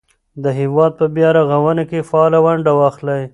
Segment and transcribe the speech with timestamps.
[0.43, 3.23] د هېواد په بیا رغونه کې فعاله ونډه واخلئ.